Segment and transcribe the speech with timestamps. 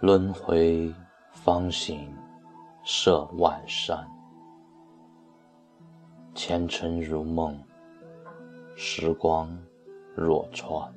[0.00, 0.90] 轮回
[1.30, 2.10] 方醒
[2.82, 4.08] 涉万山，
[6.34, 7.62] 前尘如梦，
[8.74, 9.54] 时光
[10.16, 10.90] 若川。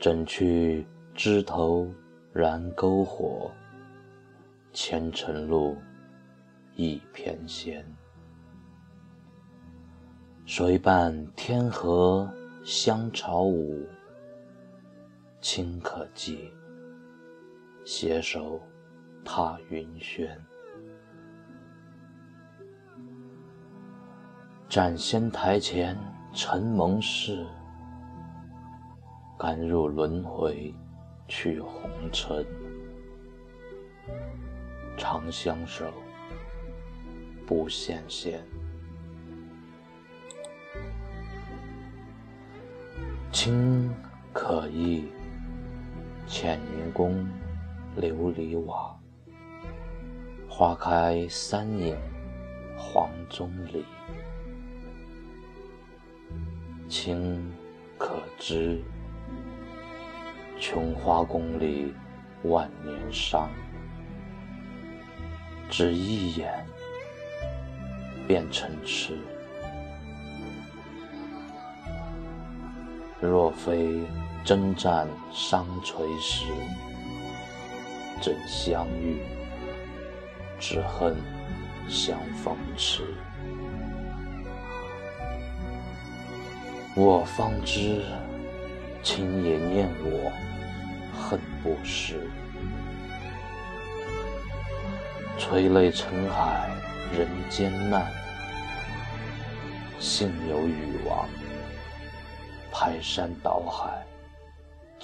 [0.00, 1.92] 怎去枝头
[2.32, 3.50] 燃篝火？
[4.72, 5.76] 前尘路
[6.76, 7.84] 一片仙。
[10.44, 12.30] 谁伴天河
[12.64, 13.84] 相潮舞？
[15.48, 16.52] 卿可寄，
[17.84, 18.60] 携手
[19.24, 20.36] 踏云轩。
[24.68, 25.96] 斩仙台前
[26.32, 27.46] 尘盟誓，
[29.38, 30.74] 甘入轮回
[31.28, 32.44] 去红尘。
[34.98, 35.92] 长相守，
[37.46, 38.44] 不羡仙。
[43.30, 43.94] 卿
[44.32, 45.08] 可忆，
[46.28, 47.24] 浅云宫
[47.96, 48.98] 琉璃瓦，
[50.48, 51.96] 花开三影
[52.76, 53.84] 黄钟里。
[56.88, 57.48] 卿
[57.96, 58.82] 可知，
[60.58, 61.94] 琼花宫里
[62.42, 63.48] 万年伤，
[65.70, 66.66] 只一眼
[68.26, 69.16] 便成痴。
[73.20, 74.00] 若非
[74.46, 76.44] 征战伤垂时，
[78.22, 79.20] 怎相遇？
[80.60, 81.16] 只恨
[81.88, 83.02] 相逢迟。
[86.94, 88.04] 我方知，
[89.02, 90.30] 卿也念我，
[91.12, 92.30] 恨不识。
[95.36, 96.70] 垂泪成海，
[97.12, 98.06] 人间难。
[99.98, 101.28] 幸有禹王。
[102.70, 104.06] 排山倒海，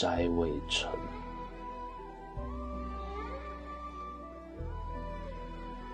[0.00, 0.90] 斋未成。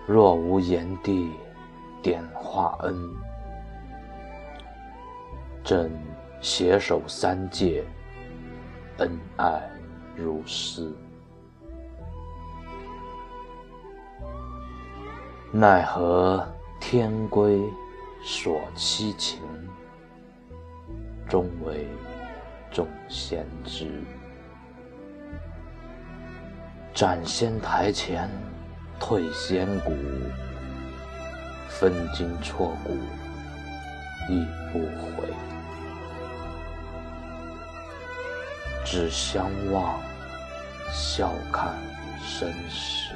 [0.05, 1.33] 若无炎帝
[2.01, 3.13] 点化恩，
[5.61, 5.91] 朕
[6.39, 7.83] 携手三界，
[8.99, 9.69] 恩爱
[10.15, 10.95] 如斯。
[15.51, 16.47] 奈何
[16.79, 17.61] 天规
[18.23, 19.41] 所期情？
[21.27, 21.85] 终为
[22.77, 23.89] 众仙知。
[26.93, 28.29] 斩仙台前
[28.99, 29.91] 退仙骨，
[31.67, 32.95] 分筋错骨
[34.29, 35.27] 亦不悔。
[38.85, 39.99] 只相望，
[40.93, 41.73] 笑看
[42.23, 43.11] 生死。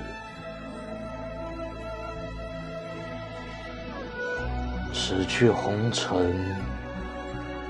[4.91, 6.33] 此去红尘。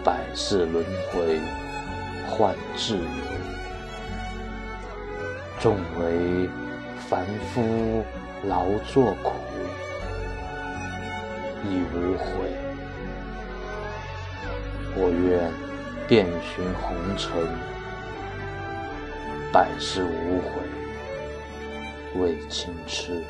[0.04, 1.40] 百世轮回
[2.32, 3.04] 换自由，
[5.60, 6.50] 纵为
[7.10, 8.06] 凡夫
[8.48, 9.34] 劳作苦，
[11.70, 12.24] 亦无悔。
[14.96, 15.52] 我愿
[16.08, 17.30] 遍寻红尘，
[19.52, 20.62] 百世无悔
[22.16, 23.22] 为情痴。